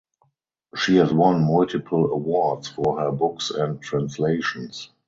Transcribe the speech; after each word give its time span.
She 0.75 0.95
has 0.95 1.13
won 1.13 1.45
multiple 1.45 2.11
awards 2.11 2.67
for 2.67 2.99
her 2.99 3.11
books 3.11 3.51
and 3.51 3.79
translations. 3.79 4.89